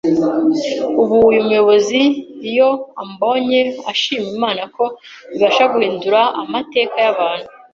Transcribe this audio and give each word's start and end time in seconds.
Ubu 1.01 1.15
uyu 1.29 1.41
muyobozi 1.47 1.99
iyo 2.49 2.69
ambonye 3.01 3.59
ashima 3.91 4.27
Imana 4.35 4.61
ko 4.75 4.83
ibasha 5.35 5.63
guhindura 5.73 6.19
amateka 6.41 6.95
y’abantu 7.05 7.47